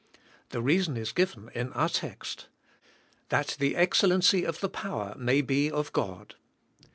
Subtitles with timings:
[0.49, 2.47] The reason is given in our text,
[3.29, 6.33] ''That the excellency of the power may be of God."